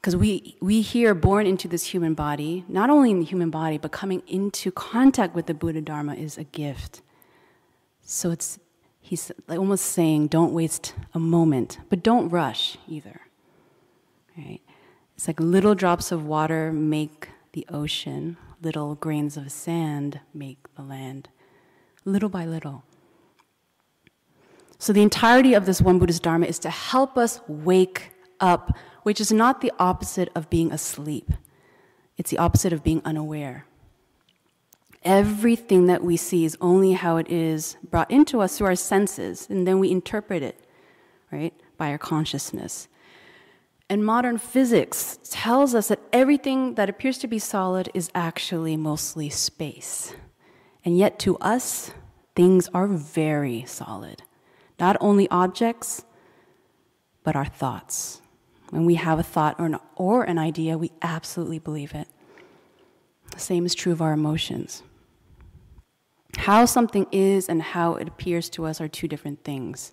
Because 0.00 0.16
we, 0.16 0.56
we 0.62 0.80
here, 0.80 1.14
born 1.14 1.46
into 1.46 1.68
this 1.68 1.84
human 1.84 2.14
body, 2.14 2.64
not 2.68 2.88
only 2.88 3.10
in 3.10 3.18
the 3.18 3.24
human 3.26 3.50
body, 3.50 3.76
but 3.76 3.92
coming 3.92 4.22
into 4.26 4.70
contact 4.70 5.34
with 5.34 5.44
the 5.44 5.52
Buddha 5.52 5.82
Dharma 5.82 6.14
is 6.14 6.38
a 6.38 6.44
gift. 6.44 7.02
So 8.02 8.30
it's, 8.30 8.58
he's 8.98 9.30
almost 9.48 9.84
saying, 9.84 10.28
don't 10.28 10.54
waste 10.54 10.94
a 11.12 11.18
moment, 11.18 11.78
but 11.90 12.02
don't 12.02 12.30
rush 12.30 12.78
either. 12.88 13.20
Right? 14.38 14.60
It's 15.16 15.28
like 15.28 15.38
little 15.38 15.74
drops 15.74 16.10
of 16.10 16.24
water 16.24 16.72
make 16.72 17.28
the 17.52 17.66
ocean, 17.68 18.38
little 18.62 18.94
grains 18.94 19.36
of 19.36 19.52
sand 19.52 20.20
make 20.32 20.74
the 20.76 20.82
land, 20.82 21.28
little 22.06 22.30
by 22.30 22.46
little. 22.46 22.84
So 24.78 24.94
the 24.94 25.02
entirety 25.02 25.52
of 25.52 25.66
this 25.66 25.82
Won 25.82 25.98
Buddhist 25.98 26.22
Dharma 26.22 26.46
is 26.46 26.58
to 26.60 26.70
help 26.70 27.18
us 27.18 27.42
wake 27.46 28.12
up 28.40 28.76
which 29.02 29.20
is 29.20 29.32
not 29.32 29.60
the 29.60 29.72
opposite 29.78 30.30
of 30.34 30.50
being 30.50 30.72
asleep, 30.72 31.30
it's 32.16 32.30
the 32.30 32.38
opposite 32.38 32.72
of 32.72 32.84
being 32.84 33.00
unaware. 33.04 33.64
Everything 35.02 35.86
that 35.86 36.04
we 36.04 36.16
see 36.16 36.44
is 36.44 36.58
only 36.60 36.92
how 36.92 37.16
it 37.16 37.30
is 37.30 37.76
brought 37.82 38.10
into 38.10 38.40
us 38.40 38.58
through 38.58 38.66
our 38.66 38.76
senses, 38.76 39.46
and 39.48 39.66
then 39.66 39.78
we 39.78 39.90
interpret 39.90 40.42
it, 40.42 40.62
right, 41.32 41.54
by 41.78 41.90
our 41.90 41.98
consciousness. 41.98 42.88
And 43.88 44.04
modern 44.04 44.36
physics 44.36 45.18
tells 45.30 45.74
us 45.74 45.88
that 45.88 46.00
everything 46.12 46.74
that 46.74 46.90
appears 46.90 47.18
to 47.18 47.26
be 47.26 47.38
solid 47.38 47.88
is 47.94 48.10
actually 48.14 48.76
mostly 48.76 49.30
space. 49.30 50.14
And 50.84 50.96
yet, 50.96 51.18
to 51.20 51.36
us, 51.38 51.90
things 52.36 52.68
are 52.72 52.86
very 52.86 53.64
solid. 53.66 54.22
Not 54.78 54.96
only 55.00 55.28
objects, 55.30 56.04
but 57.24 57.34
our 57.34 57.46
thoughts. 57.46 58.20
When 58.70 58.86
we 58.86 58.94
have 58.94 59.18
a 59.18 59.22
thought 59.22 59.56
or 59.58 59.66
an, 59.66 59.76
or 59.96 60.22
an 60.22 60.38
idea, 60.38 60.78
we 60.78 60.92
absolutely 61.02 61.58
believe 61.58 61.94
it. 61.94 62.08
The 63.32 63.40
same 63.40 63.66
is 63.66 63.74
true 63.74 63.92
of 63.92 64.00
our 64.00 64.12
emotions. 64.12 64.82
How 66.36 66.64
something 66.64 67.06
is 67.10 67.48
and 67.48 67.60
how 67.60 67.94
it 67.94 68.08
appears 68.08 68.48
to 68.50 68.64
us 68.64 68.80
are 68.80 68.88
two 68.88 69.08
different 69.08 69.44
things. 69.44 69.92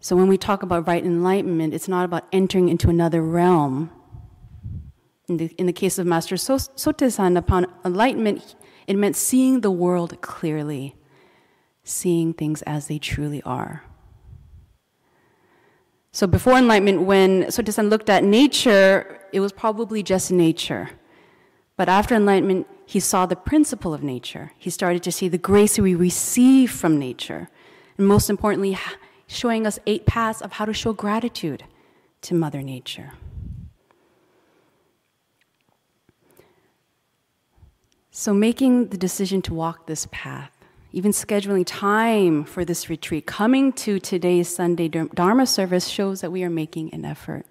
So 0.00 0.16
when 0.16 0.28
we 0.28 0.36
talk 0.36 0.62
about 0.62 0.86
right 0.86 1.04
enlightenment, 1.04 1.72
it's 1.72 1.88
not 1.88 2.04
about 2.04 2.26
entering 2.32 2.68
into 2.68 2.90
another 2.90 3.22
realm. 3.22 3.90
In 5.28 5.36
the, 5.38 5.46
in 5.56 5.66
the 5.66 5.72
case 5.72 5.98
of 5.98 6.06
Master 6.06 6.34
Sotaesan, 6.34 7.38
upon 7.38 7.66
enlightenment, 7.84 8.56
it 8.86 8.96
meant 8.96 9.16
seeing 9.16 9.60
the 9.60 9.70
world 9.70 10.20
clearly, 10.20 10.96
seeing 11.84 12.32
things 12.34 12.62
as 12.62 12.88
they 12.88 12.98
truly 12.98 13.42
are. 13.42 13.84
So 16.12 16.26
before 16.26 16.58
enlightenment, 16.58 17.02
when 17.02 17.44
Sotaesan 17.44 17.88
looked 17.88 18.10
at 18.10 18.22
nature, 18.22 19.18
it 19.32 19.40
was 19.40 19.50
probably 19.50 20.02
just 20.02 20.30
nature. 20.30 20.90
But 21.76 21.88
after 21.88 22.14
enlightenment, 22.14 22.66
he 22.84 23.00
saw 23.00 23.24
the 23.24 23.34
principle 23.34 23.94
of 23.94 24.02
nature. 24.02 24.52
He 24.58 24.68
started 24.68 25.02
to 25.04 25.12
see 25.12 25.28
the 25.28 25.38
grace 25.38 25.78
we 25.78 25.94
receive 25.94 26.70
from 26.70 26.98
nature. 26.98 27.48
And 27.96 28.06
most 28.06 28.28
importantly, 28.28 28.78
showing 29.26 29.66
us 29.66 29.78
eight 29.86 30.04
paths 30.04 30.42
of 30.42 30.52
how 30.52 30.66
to 30.66 30.74
show 30.74 30.92
gratitude 30.92 31.64
to 32.20 32.34
Mother 32.34 32.60
Nature. 32.60 33.12
So, 38.10 38.34
making 38.34 38.88
the 38.88 38.98
decision 38.98 39.40
to 39.42 39.54
walk 39.54 39.86
this 39.86 40.06
path, 40.12 40.51
even 40.92 41.10
scheduling 41.12 41.64
time 41.66 42.44
for 42.44 42.64
this 42.64 42.90
retreat, 42.90 43.26
coming 43.26 43.72
to 43.72 43.98
today's 43.98 44.54
Sunday 44.54 44.88
Dharma 44.88 45.46
service 45.46 45.88
shows 45.88 46.20
that 46.20 46.30
we 46.30 46.44
are 46.44 46.50
making 46.50 46.92
an 46.92 47.04
effort. 47.04 47.46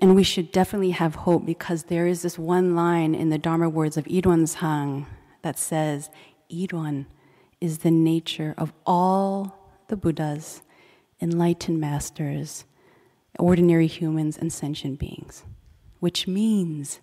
And 0.00 0.16
we 0.16 0.22
should 0.22 0.50
definitely 0.50 0.92
have 0.92 1.14
hope 1.14 1.44
because 1.44 1.84
there 1.84 2.06
is 2.06 2.22
this 2.22 2.38
one 2.38 2.74
line 2.74 3.14
in 3.14 3.28
the 3.28 3.38
Dharma 3.38 3.68
words 3.68 3.96
of 3.96 4.06
Hang 4.06 5.06
that 5.42 5.58
says, 5.58 6.10
Irwan 6.50 7.06
is 7.60 7.78
the 7.78 7.90
nature 7.90 8.54
of 8.56 8.72
all 8.86 9.76
the 9.88 9.96
Buddhas, 9.96 10.62
enlightened 11.20 11.78
masters, 11.78 12.64
ordinary 13.38 13.86
humans, 13.86 14.38
and 14.38 14.52
sentient 14.52 14.98
beings. 14.98 15.44
Which 16.00 16.26
means 16.26 16.98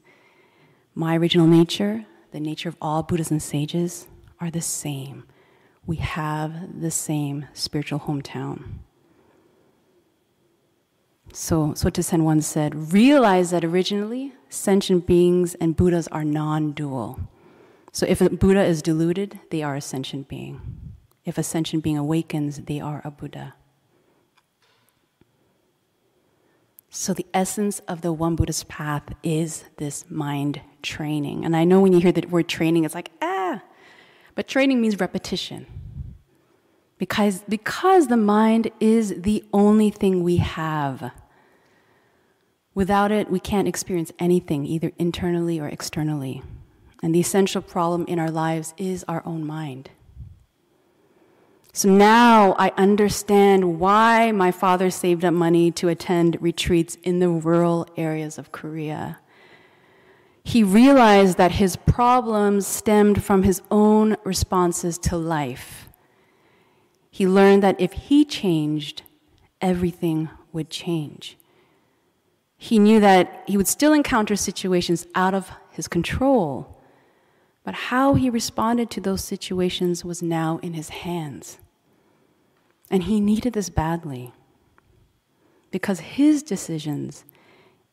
my 0.94 1.16
original 1.16 1.48
nature, 1.48 2.06
the 2.32 2.40
nature 2.42 2.68
of 2.68 2.76
all 2.82 3.04
Buddhas 3.04 3.32
and 3.32 3.42
sages, 3.42 4.09
are 4.40 4.52
the 4.52 4.62
same. 4.62 5.24
We 5.86 5.98
have 5.98 6.82
the 6.82 6.92
same 6.92 7.48
spiritual 7.54 8.02
hometown. 8.02 8.80
So 11.32 11.70
Sotaesan 11.70 12.24
once 12.24 12.48
said, 12.48 12.94
realize 12.94 13.52
that 13.52 13.64
originally 13.64 14.34
sentient 14.50 15.06
beings 15.06 15.56
and 15.56 15.76
Buddhas 15.76 16.08
are 16.08 16.24
non 16.24 16.72
dual. 16.72 17.20
So 17.92 18.06
if 18.08 18.22
a 18.22 18.30
Buddha 18.30 18.64
is 18.64 18.82
deluded, 18.82 19.40
they 19.52 19.64
are 19.64 19.76
a 19.76 19.82
sentient 19.82 20.28
being. 20.28 20.62
If 21.26 21.38
a 21.38 21.44
sentient 21.44 21.84
being 21.84 21.98
awakens, 21.98 22.62
they 22.62 22.80
are 22.80 23.02
a 23.04 23.12
Buddha. 23.12 23.56
So 26.90 27.14
the 27.14 27.26
essence 27.34 27.80
of 27.88 28.02
the 28.02 28.12
Won 28.12 28.36
Buddhist 28.36 28.68
path 28.68 29.04
is 29.22 29.66
this 29.78 30.10
mind 30.10 30.62
training. 30.82 31.46
And 31.46 31.56
I 31.56 31.64
know 31.64 31.80
when 31.80 31.94
you 31.94 32.00
hear 32.00 32.12
the 32.12 32.26
word 32.26 32.48
training, 32.48 32.84
it's 32.84 32.96
like, 32.96 33.12
ah, 33.22 33.39
but 34.40 34.48
training 34.48 34.80
means 34.80 35.02
repetition. 35.02 35.66
Because, 36.98 37.44
because 37.50 38.08
the 38.08 38.16
mind 38.16 38.72
is 38.80 39.14
the 39.18 39.44
only 39.52 39.90
thing 39.90 40.24
we 40.24 40.38
have. 40.38 41.12
Without 42.74 43.12
it, 43.12 43.30
we 43.30 43.42
can't 43.42 43.68
experience 43.68 44.14
anything, 44.18 44.66
either 44.66 44.94
internally 44.98 45.60
or 45.60 45.68
externally. 45.68 46.42
And 47.04 47.14
the 47.14 47.20
essential 47.20 47.62
problem 47.62 48.06
in 48.08 48.18
our 48.18 48.32
lives 48.32 48.74
is 48.78 49.04
our 49.10 49.22
own 49.26 49.46
mind. 49.46 49.90
So 51.74 51.90
now 51.90 52.56
I 52.58 52.72
understand 52.78 53.78
why 53.78 54.32
my 54.32 54.52
father 54.52 54.90
saved 54.90 55.26
up 55.26 55.34
money 55.34 55.70
to 55.72 55.90
attend 55.90 56.38
retreats 56.40 56.96
in 57.04 57.20
the 57.20 57.28
rural 57.28 57.86
areas 57.98 58.38
of 58.38 58.54
Korea. 58.54 59.20
He 60.44 60.64
realized 60.64 61.38
that 61.38 61.52
his 61.52 61.76
problems 61.76 62.66
stemmed 62.66 63.24
from 63.24 63.44
his 63.44 63.62
own 63.70 63.89
responses 64.24 64.98
to 64.98 65.18
life. 65.18 65.90
He 67.10 67.28
learned 67.28 67.64
that 67.64 67.80
if 67.80 67.92
he 67.94 68.26
changed, 68.26 69.04
everything 69.62 70.30
would 70.52 70.70
change. 70.70 71.38
He 72.58 72.78
knew 72.80 73.00
that 73.00 73.44
he 73.48 73.58
would 73.58 73.68
still 73.68 73.94
encounter 73.94 74.36
situations 74.36 75.08
out 75.16 75.34
of 75.34 75.52
his 75.72 75.88
control, 75.88 76.82
but 77.64 77.74
how 77.74 78.16
he 78.16 78.30
responded 78.30 78.90
to 78.92 79.02
those 79.02 79.24
situations 79.24 80.04
was 80.04 80.22
now 80.22 80.60
in 80.62 80.74
his 80.74 80.90
hands. 80.90 81.58
And 82.92 83.04
he 83.04 83.20
needed 83.20 83.54
this 83.54 83.70
badly 83.70 84.34
because 85.72 86.00
his 86.00 86.44
decisions 86.44 87.24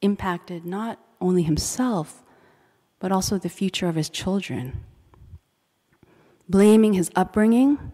impacted 0.01 0.65
not 0.65 0.99
only 1.21 1.43
himself, 1.43 2.23
but 2.99 3.13
also 3.13 3.39
the 3.39 3.49
future 3.49 3.89
of 3.89 3.95
his 3.95 4.09
children. 4.09 4.85
Blaming 6.49 6.93
his 6.93 7.11
upbringing 7.17 7.93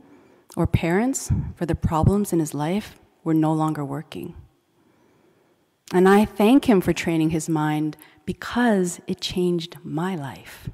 or 0.56 0.66
parents 0.66 1.30
for 1.56 1.66
the 1.66 1.74
problems 1.74 2.32
in 2.32 2.38
his 2.38 2.52
life 2.52 2.98
were 3.24 3.34
no 3.34 3.52
longer 3.52 3.84
working. 3.84 4.34
And 5.92 6.08
I 6.08 6.24
thank 6.24 6.66
him 6.66 6.80
for 6.80 6.92
training 6.92 7.30
his 7.30 7.48
mind 7.48 7.96
because 8.24 9.00
it 9.06 9.20
changed 9.20 9.76
my 9.82 10.14
life. 10.14 10.68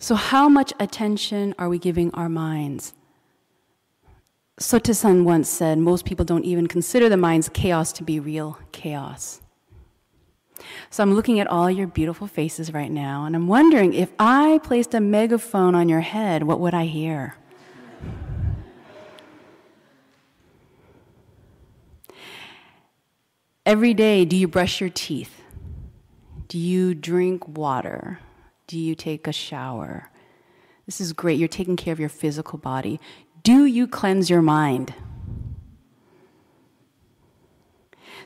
So, 0.00 0.14
how 0.14 0.48
much 0.48 0.72
attention 0.78 1.54
are 1.58 1.68
we 1.68 1.78
giving 1.78 2.12
our 2.14 2.28
minds? 2.28 2.94
Sotaesan 4.60 5.24
once 5.24 5.48
said, 5.48 5.78
most 5.78 6.04
people 6.04 6.24
don't 6.24 6.44
even 6.44 6.66
consider 6.66 7.08
the 7.08 7.16
mind's 7.16 7.48
chaos 7.48 7.92
to 7.92 8.04
be 8.04 8.18
real 8.18 8.58
chaos. 8.72 9.40
So 10.90 11.02
I'm 11.02 11.14
looking 11.14 11.40
at 11.40 11.46
all 11.46 11.70
your 11.70 11.86
beautiful 11.86 12.26
faces 12.26 12.72
right 12.72 12.90
now, 12.90 13.24
and 13.24 13.36
I'm 13.36 13.48
wondering 13.48 13.94
if 13.94 14.10
I 14.18 14.60
placed 14.62 14.94
a 14.94 15.00
megaphone 15.00 15.74
on 15.74 15.88
your 15.88 16.00
head, 16.00 16.42
what 16.42 16.60
would 16.60 16.74
I 16.74 16.86
hear? 16.86 17.36
Every 23.66 23.92
day, 23.92 24.24
do 24.24 24.34
you 24.34 24.48
brush 24.48 24.80
your 24.80 24.88
teeth? 24.88 25.42
Do 26.48 26.56
you 26.58 26.94
drink 26.94 27.46
water? 27.46 28.18
Do 28.66 28.78
you 28.78 28.94
take 28.94 29.26
a 29.26 29.32
shower? 29.32 30.10
This 30.86 31.02
is 31.02 31.12
great. 31.12 31.38
You're 31.38 31.48
taking 31.48 31.76
care 31.76 31.92
of 31.92 32.00
your 32.00 32.08
physical 32.08 32.58
body. 32.58 32.98
Do 33.42 33.66
you 33.66 33.86
cleanse 33.86 34.30
your 34.30 34.40
mind? 34.40 34.94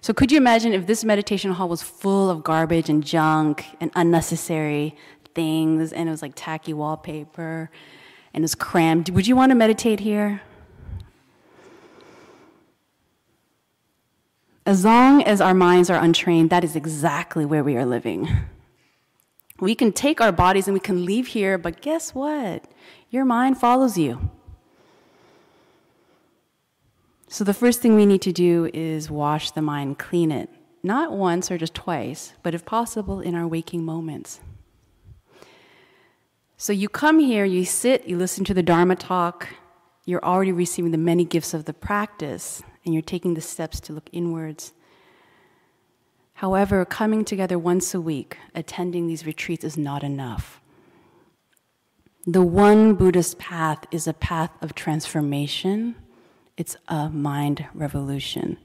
So, 0.03 0.13
could 0.13 0.33
you 0.33 0.37
imagine 0.37 0.73
if 0.73 0.89
this 0.89 1.05
meditation 1.05 1.53
hall 1.53 1.69
was 1.69 1.81
full 1.81 2.29
of 2.29 2.43
garbage 2.43 2.89
and 2.89 3.05
junk 3.05 3.65
and 3.81 3.93
unnecessary 3.95 4.97
things, 5.33 5.93
and 5.93 6.09
it 6.09 6.11
was 6.11 6.23
like 6.23 6.33
tacky 6.35 6.75
wallpaper 6.75 7.71
and 8.35 8.43
it 8.43 8.45
was 8.45 8.57
crammed? 8.57 9.11
Would 9.11 9.29
you 9.29 9.37
want 9.37 9.51
to 9.51 9.55
meditate 9.55 10.01
here? 10.01 10.43
As 14.67 14.85
long 14.85 15.23
as 15.23 15.41
our 15.41 15.55
minds 15.55 15.89
are 15.89 16.03
untrained, 16.03 16.51
that 16.51 16.65
is 16.65 16.75
exactly 16.75 17.45
where 17.45 17.63
we 17.63 17.77
are 17.77 17.87
living. 17.87 18.29
We 19.61 19.77
can 19.77 19.93
take 19.93 20.21
our 20.21 20.33
bodies 20.33 20.67
and 20.67 20.75
we 20.75 20.81
can 20.81 21.05
leave 21.05 21.29
here, 21.29 21.59
but 21.59 21.81
guess 21.81 22.13
what? 22.13 22.65
Your 23.11 23.25
mind 23.25 23.59
follows 23.59 23.97
you. 23.97 24.31
So, 27.33 27.45
the 27.45 27.55
first 27.55 27.81
thing 27.81 27.95
we 27.95 28.05
need 28.05 28.21
to 28.23 28.33
do 28.33 28.69
is 28.75 29.11
wash 29.11 29.53
the 29.53 29.63
mind, 29.63 29.99
clean 29.99 30.31
it. 30.31 30.51
Not 30.83 31.13
once 31.13 31.51
or 31.51 31.57
just 31.57 31.73
twice, 31.73 32.35
but 32.43 32.55
if 32.55 32.67
possible, 32.67 33.21
in 33.21 33.35
our 33.35 33.47
waking 33.47 33.87
moments. 33.87 34.41
So, 36.59 36.75
you 36.75 36.91
come 36.91 37.21
here, 37.21 37.47
you 37.47 37.65
sit, 37.65 38.07
you 38.07 38.19
listen 38.19 38.45
to 38.45 38.53
the 38.53 38.63
Dharma 38.63 38.97
talk, 38.97 39.49
you're 40.05 40.23
already 40.23 40.53
receiving 40.53 40.91
the 40.91 40.99
many 40.99 41.25
gifts 41.25 41.55
of 41.55 41.65
the 41.65 41.73
practice 41.73 42.63
and 42.85 42.93
you're 42.93 43.03
taking 43.03 43.33
the 43.33 43.41
steps 43.41 43.81
to 43.81 43.95
look 43.95 44.11
inwards. 44.13 44.75
However, 46.35 46.85
coming 46.85 47.25
together 47.25 47.59
once 47.59 47.95
a 47.95 48.01
week, 48.03 48.37
attending 48.55 49.07
these 49.07 49.25
retreats 49.25 49.65
is 49.65 49.79
not 49.79 50.05
enough. 50.05 50.61
The 52.27 52.43
Won 52.43 52.95
Buddhist 52.95 53.39
path 53.39 53.87
is 53.91 54.07
a 54.07 54.13
path 54.13 54.51
of 54.61 54.75
transformation, 54.75 55.95
it's 56.63 56.77
a 56.87 57.11
mind 57.11 57.67
revolution. 57.75 58.57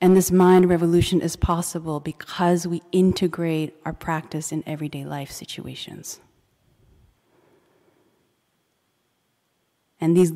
And 0.00 0.16
this 0.16 0.30
mind 0.32 0.70
revolution 0.70 1.20
is 1.20 1.36
possible 1.36 2.00
because 2.00 2.66
we 2.66 2.80
integrate 2.92 3.74
our 3.84 3.92
practice 3.92 4.52
in 4.52 4.64
everyday 4.66 5.04
life 5.04 5.30
situations. 5.30 6.18
And 10.00 10.16
these, 10.16 10.32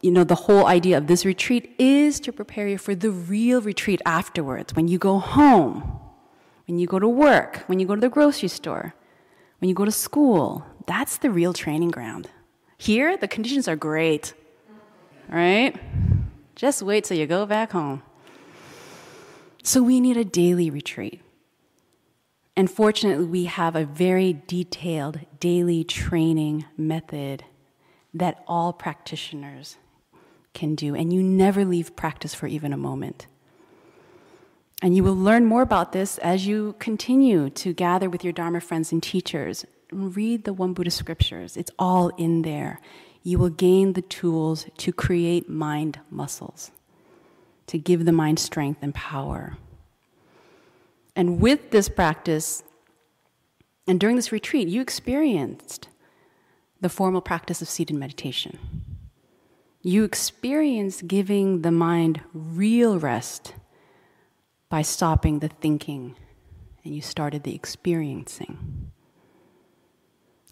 you 0.00 0.12
know, 0.12 0.22
the 0.22 0.36
whole 0.46 0.66
idea 0.66 0.96
of 0.96 1.08
this 1.08 1.24
retreat 1.24 1.74
is 1.76 2.20
to 2.20 2.32
prepare 2.32 2.68
you 2.68 2.78
for 2.78 2.94
the 2.94 3.10
real 3.10 3.60
retreat 3.60 4.00
afterwards. 4.06 4.76
When 4.76 4.86
you 4.86 4.98
go 4.98 5.18
home, 5.18 5.98
when 6.68 6.78
you 6.78 6.86
go 6.86 7.00
to 7.00 7.08
work, 7.08 7.64
when 7.66 7.80
you 7.80 7.86
go 7.88 7.96
to 7.96 8.00
the 8.00 8.08
grocery 8.08 8.48
store, 8.48 8.94
when 9.58 9.68
you 9.68 9.74
go 9.74 9.84
to 9.84 9.90
school, 9.90 10.64
that's 10.86 11.18
the 11.18 11.32
real 11.32 11.52
training 11.52 11.90
ground. 11.90 12.30
Here, 12.76 13.16
the 13.16 13.26
conditions 13.26 13.66
are 13.66 13.74
great, 13.74 14.34
right? 15.28 15.76
Just 16.54 16.82
wait 16.82 17.04
till 17.04 17.16
you 17.16 17.26
go 17.26 17.46
back 17.46 17.72
home. 17.72 18.02
So 19.62 19.82
we 19.82 20.00
need 20.00 20.16
a 20.16 20.24
daily 20.24 20.70
retreat. 20.70 21.20
And 22.56 22.70
fortunately, 22.70 23.26
we 23.26 23.44
have 23.44 23.76
a 23.76 23.84
very 23.84 24.42
detailed 24.46 25.20
daily 25.38 25.84
training 25.84 26.64
method 26.76 27.44
that 28.14 28.42
all 28.48 28.72
practitioners 28.72 29.76
can 30.54 30.74
do. 30.74 30.94
And 30.94 31.12
you 31.12 31.22
never 31.22 31.64
leave 31.64 31.94
practice 31.94 32.34
for 32.34 32.48
even 32.48 32.72
a 32.72 32.76
moment. 32.76 33.26
And 34.82 34.96
you 34.96 35.04
will 35.04 35.14
learn 35.14 35.44
more 35.44 35.62
about 35.62 35.92
this 35.92 36.18
as 36.18 36.46
you 36.46 36.74
continue 36.78 37.50
to 37.50 37.72
gather 37.72 38.08
with 38.08 38.24
your 38.24 38.32
Dharma 38.32 38.60
friends 38.60 38.90
and 38.90 39.02
teachers. 39.02 39.64
Read 39.92 40.44
the 40.44 40.52
Won 40.52 40.72
Buddha 40.72 40.90
scriptures, 40.90 41.56
it's 41.56 41.70
all 41.78 42.08
in 42.16 42.42
there. 42.42 42.80
You 43.22 43.38
will 43.38 43.50
gain 43.50 43.92
the 43.92 44.02
tools 44.02 44.66
to 44.78 44.92
create 44.92 45.48
mind 45.48 46.00
muscles 46.10 46.70
to 47.68 47.78
give 47.78 48.04
the 48.04 48.12
mind 48.12 48.38
strength 48.38 48.82
and 48.82 48.94
power. 48.94 49.56
And 51.14 51.40
with 51.40 51.70
this 51.70 51.88
practice, 51.88 52.64
and 53.86 54.00
during 54.00 54.16
this 54.16 54.32
retreat, 54.32 54.68
you 54.68 54.80
experienced 54.80 55.88
the 56.80 56.88
formal 56.88 57.20
practice 57.20 57.62
of 57.62 57.68
seated 57.68 57.96
meditation. 57.96 58.58
You 59.82 60.04
experienced 60.04 61.06
giving 61.06 61.62
the 61.62 61.70
mind 61.70 62.20
real 62.32 62.98
rest 62.98 63.54
by 64.68 64.82
stopping 64.82 65.38
the 65.38 65.48
thinking, 65.48 66.16
and 66.84 66.94
you 66.94 67.00
started 67.00 67.42
the 67.42 67.54
experiencing. 67.54 68.90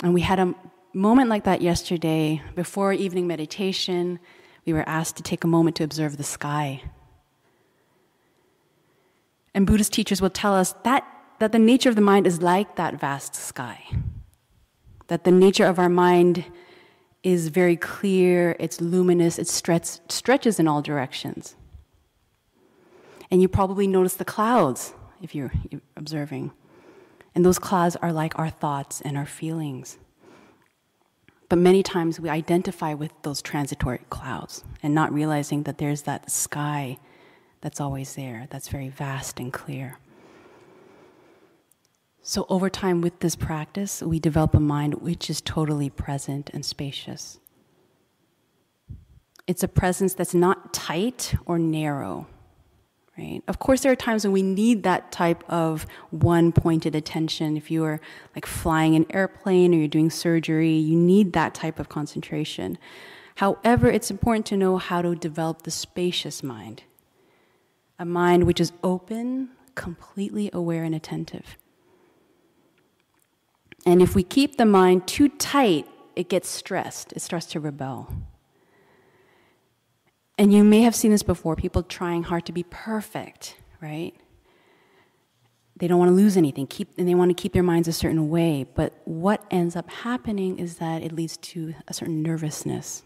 And 0.03 0.13
we 0.13 0.21
had 0.21 0.39
a 0.39 0.55
moment 0.97 1.29
like 1.29 1.45
that 1.45 1.63
yesterday 1.63 2.43
before 2.55 2.93
evening 2.93 3.27
meditation. 3.27 4.19
We 4.65 4.73
were 4.73 4.89
asked 4.89 5.17
to 5.17 5.23
take 5.23 5.45
a 5.45 5.47
moment 5.47 5.77
to 5.77 5.85
observe 5.85 6.17
the 6.17 6.25
sky 6.25 6.83
and 9.57 9.67
Buddhist 9.67 9.95
teachers 9.95 10.21
will 10.21 10.29
tell 10.29 10.55
us 10.55 10.75
that, 10.85 11.03
that 11.39 11.51
the 11.51 11.59
nature 11.59 11.89
of 11.89 11.95
the 11.95 12.03
mind 12.03 12.27
is 12.27 12.43
like 12.43 12.77
that 12.77 13.01
vast 13.01 13.35
sky. 13.35 13.83
That 15.07 15.25
the 15.25 15.31
nature 15.31 15.65
of 15.65 15.79
our 15.79 15.89
mind 15.89 16.45
is 17.23 17.49
very 17.49 17.75
clear, 17.75 18.55
it's 18.61 18.83
luminous, 18.83 19.39
it 19.39 19.49
stretch, 19.49 19.99
stretches 20.11 20.61
in 20.61 20.69
all 20.69 20.83
directions. 20.83 21.57
And 23.31 23.41
you 23.41 23.49
probably 23.49 23.87
notice 23.87 24.13
the 24.13 24.27
clouds 24.27 24.93
if 25.23 25.35
you're 25.35 25.53
observing. 25.97 26.53
And 27.35 27.43
those 27.43 27.59
clouds 27.59 27.97
are 27.97 28.13
like 28.13 28.39
our 28.39 28.51
thoughts 28.51 29.01
and 29.01 29.17
our 29.17 29.25
feelings. 29.25 29.97
But 31.49 31.59
many 31.59 31.83
times 31.83 32.19
we 32.19 32.29
identify 32.29 32.95
with 32.95 33.13
those 33.23 33.41
transitory 33.41 34.01
clouds 34.11 34.65
and 34.83 34.95
not 34.95 35.13
realizing 35.13 35.63
that 35.63 35.79
there's 35.79 36.03
that 36.03 36.31
sky 36.31 36.99
that's 37.61 37.81
always 37.81 38.15
there, 38.15 38.47
that's 38.51 38.69
very 38.69 38.89
vast 38.89 39.39
and 39.39 39.53
clear. 39.53 39.99
So, 42.23 42.45
over 42.49 42.69
time, 42.69 43.03
with 43.03 43.21
this 43.21 43.37
practice, 43.37 44.03
we 44.03 44.19
develop 44.19 44.55
a 44.55 44.61
mind 44.61 44.95
which 44.95 45.31
is 45.31 45.41
totally 45.41 45.89
present 45.89 46.51
and 46.53 46.65
spacious. 46.65 47.39
It's 49.47 49.63
a 49.63 49.69
presence 49.69 50.15
that's 50.15 50.35
not 50.35 50.75
tight 50.75 51.37
or 51.47 51.57
narrow, 51.57 52.27
right? 53.19 53.43
Of 53.49 53.59
course, 53.59 53.83
there 53.83 53.93
are 53.93 53.97
times 53.97 54.25
when 54.25 54.33
we 54.33 54.43
need 54.43 54.83
that 54.83 55.11
type 55.11 55.43
of 55.49 55.87
one 56.11 56.53
pointed 56.53 56.95
attention. 56.95 57.57
If 57.57 57.71
you 57.71 57.85
are 57.85 58.01
like 58.35 58.47
flying 58.47 58.95
an 58.95 59.07
airplane 59.11 59.75
or 59.75 59.79
you're 59.79 59.89
doing 59.89 60.11
surgery, 60.11 60.75
you 60.75 60.97
need 60.97 61.33
that 61.33 61.55
type 61.55 61.79
of 61.79 61.89
concentration. 61.89 62.79
However, 63.37 63.91
it's 63.91 64.11
important 64.11 64.47
to 64.47 64.57
know 64.57 64.79
how 64.79 65.03
to 65.03 65.15
develop 65.15 65.63
the 65.63 65.71
spacious 65.71 66.43
mind 66.43 66.83
a 67.99 68.05
mind 68.05 68.45
which 68.45 68.61
is 68.61 68.73
open, 68.85 69.49
completely 69.75 70.51
aware, 70.53 70.85
and 70.85 70.95
attentive. 70.95 71.57
And 73.87 74.03
if 74.03 74.15
we 74.15 74.23
keep 74.23 74.57
the 74.57 74.67
mind 74.67 75.07
too 75.07 75.31
tight, 75.31 75.87
it 76.15 76.29
gets 76.29 76.49
stressed, 76.49 77.13
it 77.13 77.21
starts 77.21 77.47
to 77.47 77.61
rebel. 77.61 78.13
And 80.39 80.53
you 80.53 80.65
may 80.65 80.83
have 80.83 80.95
seen 80.95 81.11
this 81.11 81.23
before 81.23 81.57
people 81.57 81.83
trying 81.83 82.25
hard 82.25 82.45
to 82.47 82.53
be 82.53 82.63
perfect, 82.63 83.57
right? 83.81 84.15
They 85.79 85.89
don't 85.89 85.99
want 85.99 86.11
to 86.11 86.15
lose 86.15 86.37
anything, 86.37 86.67
keep, 86.67 86.89
and 86.99 87.09
they 87.09 87.15
want 87.15 87.31
to 87.31 87.41
keep 87.41 87.53
their 87.53 87.63
minds 87.63 87.89
a 87.89 87.93
certain 87.93 88.29
way. 88.29 88.67
But 88.75 88.95
what 89.05 89.45
ends 89.51 89.77
up 89.77 89.91
happening 89.91 90.59
is 90.59 90.77
that 90.77 91.03
it 91.03 91.13
leads 91.13 91.37
to 91.39 91.75
a 91.89 91.95
certain 91.95 92.23
nervousness. 92.23 93.03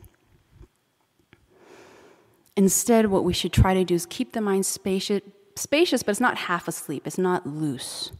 Instead, 2.56 3.06
what 3.06 3.24
we 3.24 3.32
should 3.32 3.52
try 3.52 3.74
to 3.74 3.84
do 3.84 3.94
is 3.94 4.06
keep 4.06 4.32
the 4.32 4.40
mind 4.40 4.66
spacious, 4.66 5.22
spacious, 5.56 6.02
but 6.02 6.12
it's 6.12 6.20
not 6.20 6.36
half 6.36 6.68
asleep, 6.68 7.06
it's 7.06 7.18
not 7.18 7.46
loose. 7.46 8.12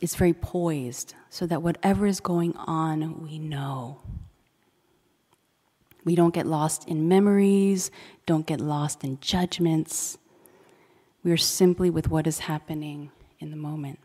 It's 0.00 0.14
very 0.14 0.32
poised, 0.32 1.14
so 1.30 1.46
that 1.46 1.62
whatever 1.62 2.06
is 2.06 2.20
going 2.20 2.56
on, 2.56 3.22
we 3.22 3.38
know. 3.38 4.00
We 6.08 6.14
don't 6.14 6.32
get 6.32 6.46
lost 6.46 6.88
in 6.88 7.06
memories, 7.06 7.90
don't 8.24 8.46
get 8.46 8.62
lost 8.62 9.04
in 9.04 9.20
judgments. 9.20 10.16
We 11.22 11.30
are 11.32 11.36
simply 11.36 11.90
with 11.90 12.08
what 12.08 12.26
is 12.26 12.38
happening 12.38 13.10
in 13.40 13.50
the 13.50 13.58
moment. 13.58 13.98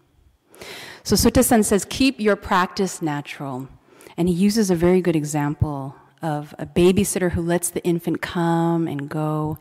So 1.03 1.15
Sotaesan 1.15 1.63
says, 1.63 1.85
keep 1.89 2.19
your 2.19 2.35
practice 2.35 3.01
natural. 3.01 3.69
And 4.17 4.27
he 4.27 4.35
uses 4.35 4.69
a 4.69 4.75
very 4.75 4.99
good 4.99 5.15
example 5.15 5.95
of 6.21 6.53
a 6.59 6.65
babysitter 6.65 7.31
who 7.31 7.41
lets 7.41 7.69
the 7.69 7.81
infant 7.85 8.21
come 8.21 8.85
and 8.85 9.07
go, 9.07 9.57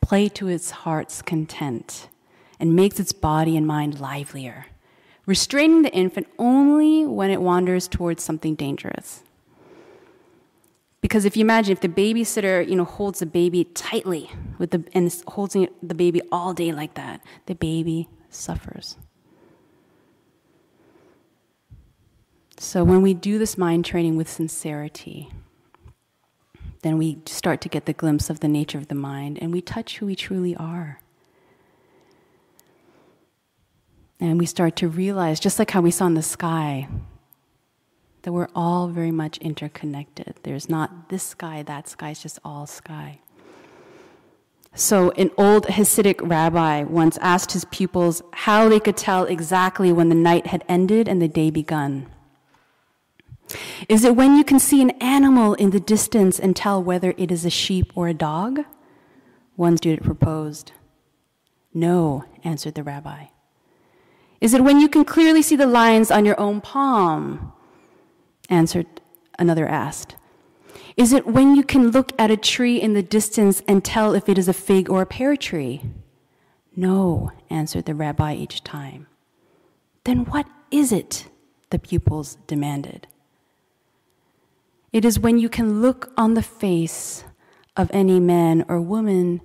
play 0.00 0.30
to 0.30 0.48
its 0.48 0.70
heart's 0.70 1.20
content, 1.20 2.08
and 2.58 2.74
makes 2.74 2.98
its 3.00 3.12
body 3.12 3.54
and 3.54 3.66
mind 3.66 4.00
livelier, 4.00 4.64
restraining 5.26 5.82
the 5.82 5.92
infant 5.92 6.26
only 6.38 7.04
when 7.04 7.30
it 7.30 7.42
wanders 7.42 7.86
towards 7.86 8.22
something 8.22 8.54
dangerous. 8.54 9.24
Because 11.02 11.24
if 11.24 11.36
you 11.36 11.42
imagine 11.42 11.72
if 11.72 11.80
the 11.80 11.88
babysitter, 11.88 12.66
you 12.66 12.76
know, 12.76 12.84
holds 12.84 13.18
the 13.18 13.26
baby 13.26 13.64
tightly 13.64 14.30
with 14.58 14.70
the 14.70 14.84
and 14.94 15.14
holds 15.26 15.52
the 15.54 15.94
baby 15.94 16.22
all 16.30 16.54
day 16.54 16.72
like 16.72 16.94
that, 16.94 17.20
the 17.46 17.54
baby 17.54 18.08
suffers. 18.30 18.96
So 22.56 22.84
when 22.84 23.02
we 23.02 23.12
do 23.12 23.38
this 23.38 23.58
mind 23.58 23.84
training 23.84 24.16
with 24.16 24.30
sincerity, 24.30 25.28
then 26.82 26.96
we 26.96 27.18
start 27.26 27.60
to 27.62 27.68
get 27.68 27.86
the 27.86 27.92
glimpse 27.92 28.30
of 28.30 28.38
the 28.38 28.48
nature 28.48 28.78
of 28.78 28.86
the 28.86 28.94
mind 28.94 29.38
and 29.42 29.52
we 29.52 29.60
touch 29.60 29.98
who 29.98 30.06
we 30.06 30.14
truly 30.14 30.54
are. 30.54 31.00
And 34.20 34.38
we 34.38 34.46
start 34.46 34.76
to 34.76 34.86
realize, 34.86 35.40
just 35.40 35.58
like 35.58 35.72
how 35.72 35.80
we 35.80 35.90
saw 35.90 36.06
in 36.06 36.14
the 36.14 36.22
sky, 36.22 36.86
that 38.22 38.32
we're 38.32 38.48
all 38.54 38.88
very 38.88 39.10
much 39.10 39.38
interconnected. 39.38 40.34
There's 40.42 40.68
not 40.68 41.08
this 41.08 41.22
sky, 41.22 41.62
that 41.62 41.88
sky, 41.88 42.10
it's 42.10 42.22
just 42.22 42.38
all 42.44 42.66
sky. 42.66 43.20
So, 44.74 45.10
an 45.12 45.30
old 45.36 45.66
Hasidic 45.66 46.20
rabbi 46.22 46.82
once 46.84 47.18
asked 47.18 47.52
his 47.52 47.66
pupils 47.66 48.22
how 48.32 48.68
they 48.68 48.80
could 48.80 48.96
tell 48.96 49.24
exactly 49.24 49.92
when 49.92 50.08
the 50.08 50.14
night 50.14 50.46
had 50.46 50.64
ended 50.66 51.08
and 51.08 51.20
the 51.20 51.28
day 51.28 51.50
begun. 51.50 52.06
Is 53.88 54.04
it 54.04 54.16
when 54.16 54.36
you 54.36 54.44
can 54.44 54.58
see 54.58 54.80
an 54.80 54.90
animal 54.92 55.52
in 55.54 55.70
the 55.70 55.80
distance 55.80 56.38
and 56.38 56.56
tell 56.56 56.82
whether 56.82 57.12
it 57.18 57.30
is 57.30 57.44
a 57.44 57.50
sheep 57.50 57.92
or 57.94 58.08
a 58.08 58.14
dog? 58.14 58.60
One 59.56 59.76
student 59.76 60.04
proposed. 60.04 60.72
No, 61.74 62.24
answered 62.42 62.74
the 62.74 62.82
rabbi. 62.82 63.26
Is 64.40 64.54
it 64.54 64.64
when 64.64 64.80
you 64.80 64.88
can 64.88 65.04
clearly 65.04 65.42
see 65.42 65.56
the 65.56 65.66
lines 65.66 66.10
on 66.10 66.24
your 66.24 66.38
own 66.40 66.62
palm? 66.62 67.52
Answered 68.48 68.86
another 69.38 69.66
asked. 69.66 70.16
Is 70.96 71.12
it 71.12 71.26
when 71.26 71.56
you 71.56 71.62
can 71.62 71.90
look 71.90 72.12
at 72.18 72.30
a 72.30 72.36
tree 72.36 72.80
in 72.80 72.92
the 72.92 73.02
distance 73.02 73.62
and 73.66 73.84
tell 73.84 74.14
if 74.14 74.28
it 74.28 74.38
is 74.38 74.48
a 74.48 74.52
fig 74.52 74.90
or 74.90 75.02
a 75.02 75.06
pear 75.06 75.36
tree? 75.36 75.82
No, 76.76 77.32
answered 77.50 77.84
the 77.84 77.94
rabbi 77.94 78.34
each 78.34 78.64
time. 78.64 79.06
Then 80.04 80.24
what 80.26 80.46
is 80.70 80.92
it? 80.92 81.28
the 81.72 81.78
pupils 81.78 82.36
demanded. 82.46 83.08
It 84.92 85.06
is 85.06 85.18
when 85.18 85.38
you 85.38 85.48
can 85.48 85.80
look 85.80 86.12
on 86.18 86.34
the 86.34 86.42
face 86.42 87.24
of 87.76 87.90
any 87.94 88.20
man 88.20 88.64
or 88.68 88.78
woman 88.78 89.40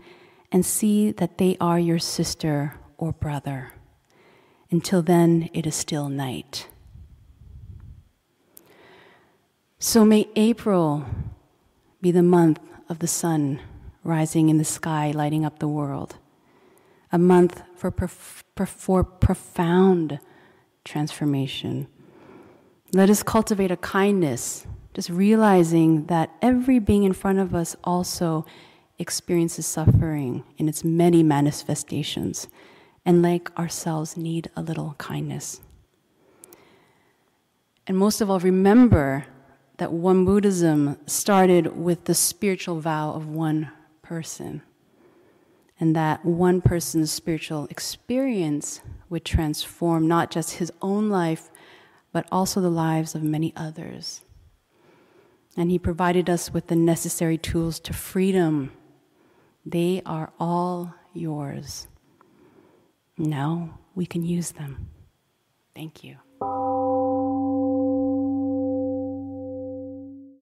and 0.51 0.65
see 0.65 1.11
that 1.13 1.37
they 1.37 1.55
are 1.61 1.79
your 1.79 1.99
sister 1.99 2.75
or 2.97 3.13
brother. 3.13 3.71
Until 4.69 5.01
then, 5.01 5.49
it 5.53 5.65
is 5.65 5.75
still 5.75 6.09
night. 6.09 6.67
So 9.79 10.03
may 10.03 10.27
April 10.35 11.05
be 12.01 12.09
the 12.09 12.23
month 12.23 12.59
of 12.89 12.97
the 12.97 13.07
sun 13.07 13.61
rising 14.03 14.49
in 14.49 14.57
the 14.57 14.65
sky, 14.65 15.11
lighting 15.11 15.45
up 15.45 15.59
the 15.59 15.67
world. 15.67 16.17
A 17.11 17.19
month 17.19 17.61
for, 17.75 17.91
prof- 17.91 18.43
for 18.55 19.03
profound 19.03 20.19
transformation. 20.83 21.87
Let 22.91 23.11
us 23.11 23.21
cultivate 23.21 23.69
a 23.69 23.77
kindness, 23.77 24.65
just 24.95 25.11
realizing 25.11 26.05
that 26.05 26.31
every 26.41 26.79
being 26.79 27.03
in 27.03 27.13
front 27.13 27.37
of 27.37 27.53
us 27.53 27.75
also 27.83 28.45
experiences 28.97 29.67
suffering 29.67 30.43
in 30.57 30.67
its 30.67 30.83
many 30.83 31.21
manifestations, 31.21 32.47
and 33.05 33.21
like 33.21 33.55
ourselves, 33.59 34.17
need 34.17 34.49
a 34.55 34.61
little 34.61 34.95
kindness. 34.97 35.61
And 37.85 37.95
most 37.95 38.21
of 38.21 38.29
all, 38.31 38.39
remember 38.39 39.27
that 39.77 39.91
Won 39.91 40.25
Buddhism 40.25 40.97
started 41.05 41.77
with 41.77 42.05
the 42.05 42.15
spiritual 42.15 42.79
vow 42.79 43.11
of 43.11 43.27
one 43.27 43.71
person, 44.01 44.61
and 45.79 45.95
that 45.95 46.25
one 46.25 46.61
person's 46.61 47.11
spiritual 47.11 47.67
experience 47.69 48.81
would 49.09 49.23
transform 49.23 50.07
not 50.07 50.31
just 50.31 50.55
his 50.55 50.71
own 50.81 51.09
life, 51.09 51.49
but 52.11 52.27
also 52.31 52.59
the 52.59 52.69
lives 52.69 53.13
of 53.13 53.23
many 53.23 53.53
others. 53.55 54.21
And 55.55 55.71
he 55.71 55.79
provided 55.79 56.29
us 56.29 56.51
with 56.51 56.67
the 56.67 56.75
necessary 56.75 57.37
tools 57.37 57.79
to 57.81 57.93
freedom 57.93 58.71
they 59.69 60.01
are 60.05 60.31
all 60.39 60.95
yours. 61.13 61.87
Now 63.17 63.79
we 63.95 64.05
can 64.05 64.23
use 64.23 64.51
them. 64.51 64.89
Thank 65.75 66.05
you. 66.05 66.15